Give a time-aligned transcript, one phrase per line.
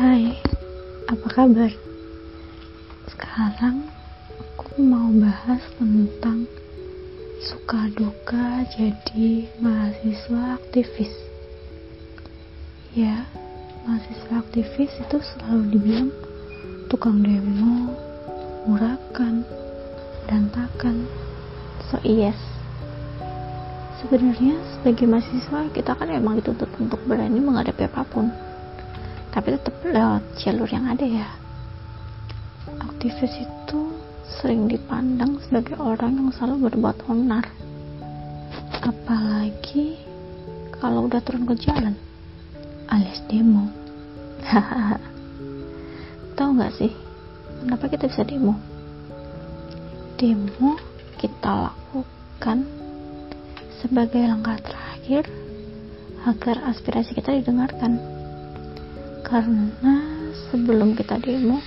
[0.00, 0.32] Hai,
[1.12, 1.68] apa kabar?
[3.04, 3.84] Sekarang
[4.40, 6.48] aku mau bahas tentang
[7.44, 11.12] suka duka jadi mahasiswa aktivis.
[12.96, 13.28] Ya,
[13.84, 16.08] mahasiswa aktivis itu selalu dibilang
[16.88, 17.92] tukang demo,
[18.64, 19.44] murakan,
[20.24, 21.04] berantakan.
[21.92, 22.40] So yes,
[24.00, 28.49] sebenarnya sebagai mahasiswa kita kan emang dituntut untuk berani menghadapi apa pun
[29.30, 31.28] tapi tetap lewat jalur yang ada ya.
[32.82, 33.80] Aktivis itu
[34.40, 37.46] sering dipandang sebagai orang yang selalu berbuat onar.
[38.80, 40.00] Apalagi
[40.80, 41.94] kalau udah turun ke jalan
[42.90, 43.70] alias demo.
[46.36, 46.92] Tahu nggak sih
[47.62, 48.58] kenapa kita bisa demo?
[50.18, 50.80] Demo
[51.20, 52.64] kita lakukan
[53.84, 55.28] sebagai langkah terakhir
[56.24, 58.19] agar aspirasi kita didengarkan
[59.30, 59.94] karena
[60.50, 61.62] sebelum kita demo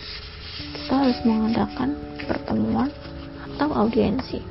[0.75, 1.95] kita harus mengadakan
[2.28, 2.92] pertemuan
[3.55, 4.44] atau audiensi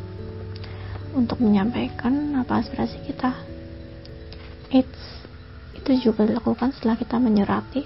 [1.13, 3.37] untuk menyampaikan apa aspirasi kita.
[4.73, 5.29] It's,
[5.77, 7.85] itu juga dilakukan setelah kita menyurati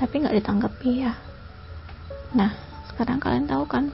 [0.00, 1.12] tapi nggak ditanggapi ya.
[2.32, 2.56] Nah
[2.88, 3.92] sekarang kalian tahu kan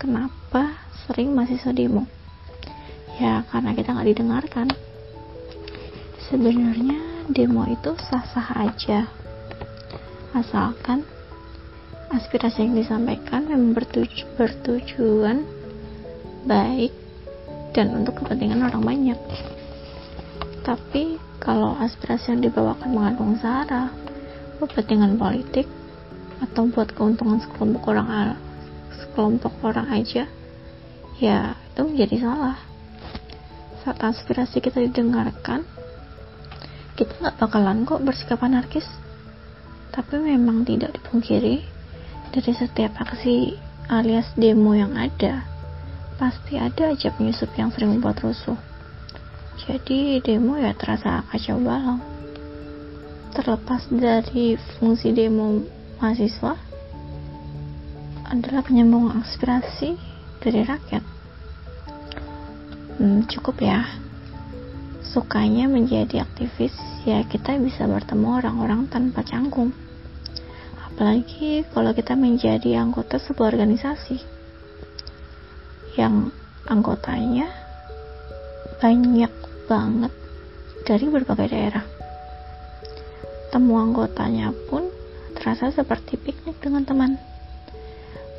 [0.00, 2.08] kenapa sering mahasiswa demo?
[3.20, 4.68] Ya karena kita nggak didengarkan.
[6.32, 9.20] Sebenarnya demo itu sah-sah aja
[10.36, 11.02] asalkan
[12.10, 15.46] aspirasi yang disampaikan memang bertuju, bertujuan
[16.46, 16.94] baik
[17.70, 19.20] dan untuk kepentingan orang banyak.
[20.66, 23.90] Tapi kalau aspirasi yang dibawakan mengandung sara
[24.60, 25.64] kepentingan politik
[26.44, 28.36] atau buat keuntungan sekelompok orang
[28.92, 30.28] sekelompok orang aja
[31.16, 32.58] ya itu menjadi salah.
[33.80, 35.64] Saat aspirasi kita didengarkan
[37.00, 38.84] kita nggak bakalan kok bersikap anarkis
[39.90, 41.66] tapi memang tidak dipungkiri
[42.30, 43.58] dari setiap aksi
[43.90, 45.42] alias demo yang ada
[46.14, 48.54] pasti ada aja penyusup yang sering membuat rusuh.
[49.64, 51.96] Jadi demo ya terasa kacau balau.
[53.32, 55.64] Terlepas dari fungsi demo
[55.96, 56.54] mahasiswa
[58.28, 59.96] adalah penyambung aspirasi
[60.44, 61.04] dari rakyat.
[63.00, 63.88] Hmm, cukup ya
[65.10, 66.70] sukanya menjadi aktivis
[67.02, 69.74] ya kita bisa bertemu orang-orang tanpa canggung.
[70.86, 74.22] Apalagi kalau kita menjadi anggota sebuah organisasi
[75.98, 76.30] yang
[76.70, 77.50] anggotanya
[78.78, 79.32] banyak
[79.66, 80.12] banget
[80.86, 81.84] dari berbagai daerah.
[83.50, 84.86] Temu anggotanya pun
[85.34, 87.18] terasa seperti piknik dengan teman.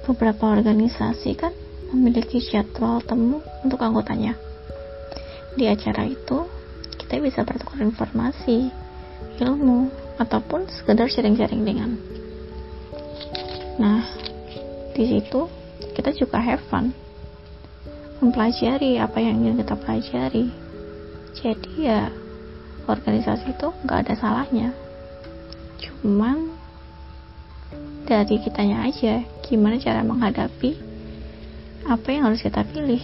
[0.08, 1.52] Beberapa organisasi kan
[1.92, 4.40] memiliki jadwal temu untuk anggotanya.
[5.52, 6.61] Di acara itu
[7.12, 8.72] kita bisa bertukar informasi,
[9.44, 12.00] ilmu, ataupun sekedar sharing-sharing dengan.
[13.76, 14.00] Nah,
[14.96, 15.52] di situ
[15.92, 16.96] kita juga have fun,
[18.24, 20.56] mempelajari apa yang ingin kita pelajari.
[21.36, 22.08] Jadi ya
[22.88, 24.72] organisasi itu nggak ada salahnya.
[25.84, 26.56] Cuman
[28.08, 30.80] dari kitanya aja gimana cara menghadapi
[31.92, 33.04] apa yang harus kita pilih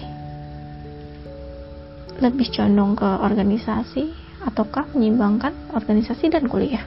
[2.18, 4.10] lebih condong ke organisasi
[4.46, 6.86] ataukah menyimbangkan organisasi dan kuliah?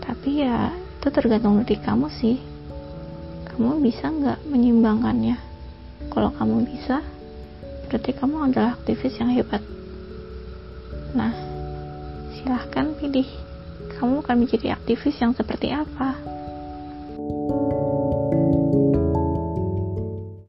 [0.00, 2.36] Tapi ya itu tergantung dari kamu sih.
[3.52, 5.36] Kamu bisa nggak menyimbangkannya
[6.12, 7.00] kalau kamu bisa
[7.88, 9.62] berarti kamu adalah aktivis yang hebat.
[11.16, 11.32] Nah
[12.36, 13.28] silahkan pilih.
[13.96, 16.35] Kamu akan menjadi aktivis yang seperti apa